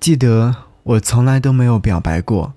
[0.00, 2.54] 记得我从来都没有表白过，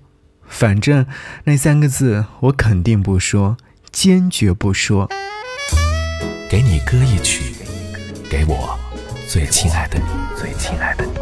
[0.48, 1.04] 反正
[1.44, 3.58] 那三个字我肯定不说，
[3.92, 5.10] 坚决不说。
[6.48, 7.54] 给你歌一曲，
[8.30, 8.74] 给我
[9.28, 10.04] 最亲爱的你，
[10.40, 11.12] 最亲爱的你。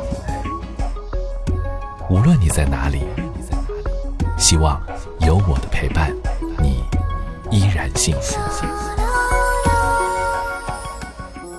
[2.09, 3.01] 无论你在哪里，
[4.39, 4.81] 希望
[5.21, 6.15] 有我的陪伴，
[6.61, 6.85] 你
[7.51, 8.39] 依然幸福。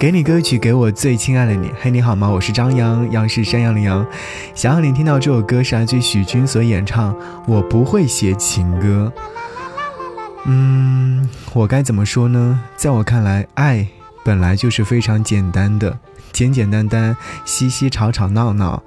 [0.04, 1.72] 给你歌曲，给我最亲爱的你。
[1.80, 2.28] 嘿，你好吗？
[2.28, 4.06] 我是张扬，杨是山羊的羊。
[4.54, 7.16] 想要你听到这首歌是来自许君所演唱。
[7.48, 9.14] 我不会写情歌。
[10.44, 12.60] 嗯，我该怎么说呢？
[12.76, 13.88] 在我看来，爱
[14.26, 15.98] 本来就是非常简单的，
[16.34, 18.84] 简简单单，嘻嘻吵吵闹闹。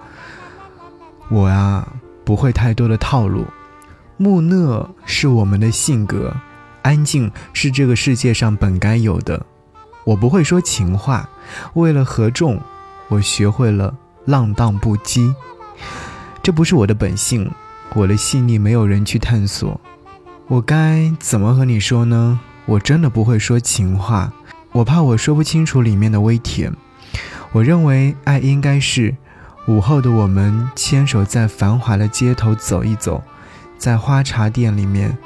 [1.31, 1.95] 我啊，
[2.27, 3.47] 不会太多的套路。
[4.19, 6.37] 木讷是我们的性格，
[6.83, 9.47] 安静是这个世界上本该有的。
[10.07, 11.29] 我不会说情话，
[11.75, 12.61] 为了合众，
[13.09, 13.93] 我学会了
[14.25, 15.35] 浪荡不羁。
[16.45, 17.51] 这不是我的本性，
[17.93, 19.81] 我的细腻没有人去探索。
[20.47, 22.39] 我该怎么和你说呢？
[22.67, 24.33] 我真的不会说情话，
[24.71, 26.73] 我怕我说不清楚里面的微甜。
[27.51, 29.13] 我认为爱应该是
[29.67, 33.21] 午后的我们牵手在繁华的街头走一走，
[33.77, 35.19] 在花茶店里面，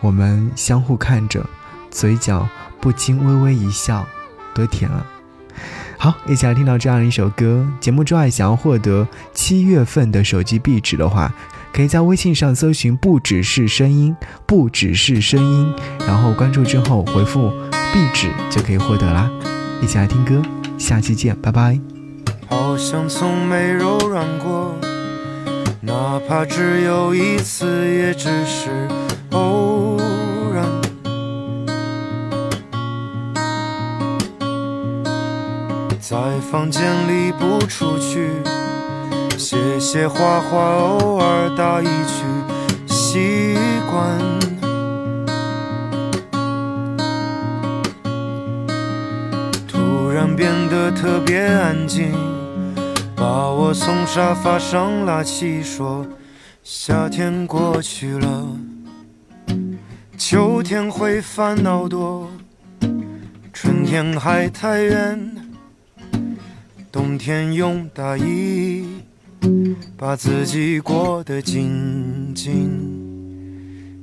[0.00, 1.44] 我们相互看着，
[1.90, 2.48] 嘴角
[2.80, 4.06] 不禁微微一笑。
[4.54, 5.06] 多甜啊！
[5.98, 7.66] 好，一起来听到这样一首歌。
[7.78, 11.32] 节目之外，想要获得七月份的手机壁纸的话，
[11.72, 15.74] 可以在微信上搜寻“不只是声音”，不只是声音，
[16.06, 17.50] 然后关注之后回复
[17.92, 19.30] “壁纸”就可以获得啦。
[19.82, 20.40] 一起来听歌，
[20.78, 21.78] 下期见，拜拜。
[22.48, 24.74] 好像从没柔软过，
[25.82, 28.88] 哪怕只有一次，也只是
[29.30, 29.69] 偶
[36.50, 38.28] 房间里不出去，
[39.38, 42.24] 写写画画，偶尔打一曲，
[42.88, 43.56] 习
[43.88, 44.18] 惯。
[49.68, 52.12] 突然变得特别安静，
[53.14, 56.04] 把我从沙发上拉起，说：
[56.64, 58.44] 夏天过去了，
[60.18, 62.28] 秋天会烦恼多，
[63.52, 65.36] 春天还太远。
[66.92, 68.84] 冬天用大衣
[69.96, 72.68] 把自己裹得紧紧，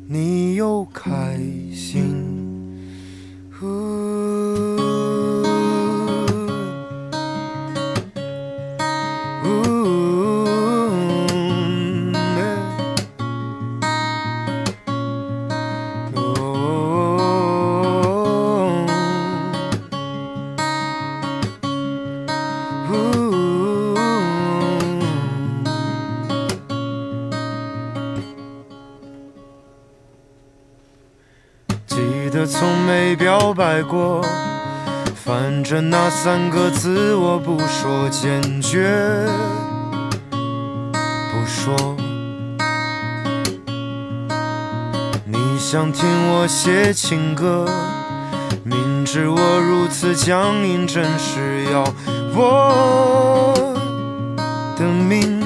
[0.07, 1.37] 你又开
[1.73, 2.25] 心。
[32.87, 34.25] 没表白过，
[35.13, 38.89] 反正那三个字我不说，坚决
[41.29, 41.75] 不说。
[45.25, 47.65] 你想听我写情歌，
[48.63, 51.83] 明知我如此僵硬，真是要
[52.33, 53.53] 我
[54.77, 55.41] 的命。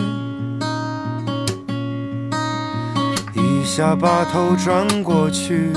[3.34, 5.74] 一下把头转过去。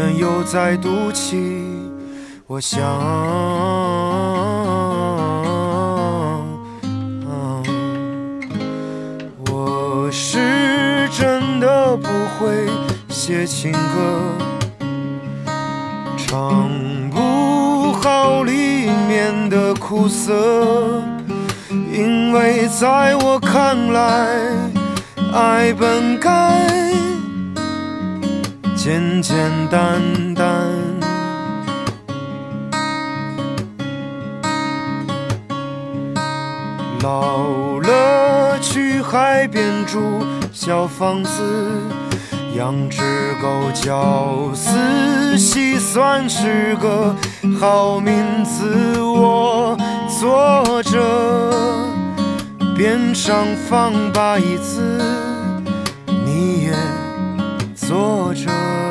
[0.00, 1.36] 能又在赌气，
[2.46, 2.80] 我想，
[9.50, 12.66] 我是真的不会
[13.10, 13.78] 写情歌，
[16.16, 16.66] 唱
[17.10, 21.02] 不好里面的苦涩，
[21.92, 24.38] 因为在我看来，
[25.34, 26.30] 爱本该。
[28.82, 29.36] 简简
[29.68, 30.00] 单
[30.34, 30.46] 单，
[37.02, 40.00] 老了去海边住
[40.50, 41.42] 小房子，
[42.56, 43.02] 养只
[43.42, 47.14] 狗叫四喜，算是个
[47.60, 48.98] 好名字。
[48.98, 49.76] 我
[50.18, 50.98] 坐着，
[52.74, 54.98] 边上放把椅子，
[56.24, 56.72] 你也
[57.74, 58.89] 坐着。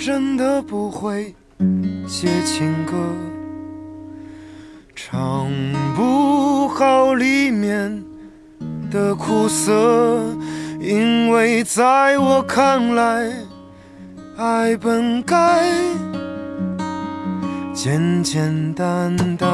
[0.00, 1.34] 真的不会
[2.08, 2.94] 写情歌，
[4.96, 5.46] 唱
[5.94, 8.02] 不好里面
[8.90, 10.24] 的苦涩，
[10.80, 13.30] 因为在我看来，
[14.38, 15.70] 爱本该
[17.74, 19.48] 简简单单。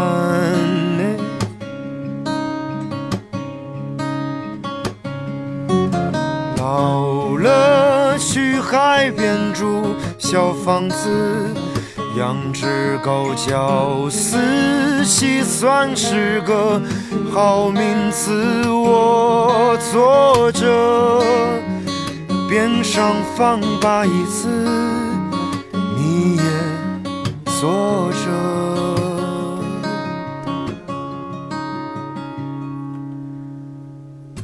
[6.56, 6.95] 老
[8.28, 11.48] 去海边住小房子，
[12.18, 16.82] 养只狗叫四喜，算是个
[17.32, 18.68] 好名字。
[18.68, 21.22] 我坐着，
[22.50, 24.48] 边上放把椅子，
[25.96, 26.42] 你也
[27.60, 28.26] 坐着。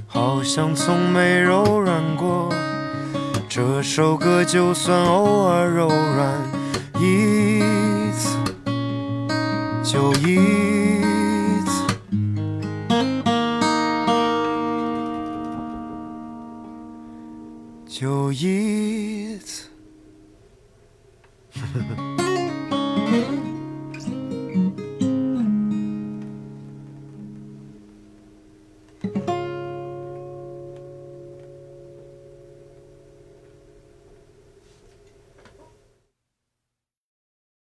[0.07, 2.49] 好像从没柔软过，
[3.55, 6.43] 这首歌就算偶尔柔软
[6.99, 7.61] 一
[8.13, 8.39] 次，
[9.85, 10.39] 就一
[11.67, 11.85] 次，
[17.87, 19.69] 就一次。